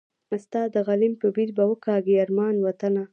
[0.43, 3.03] ستا د غلیم په ویر به وکاږي ارمان وطنه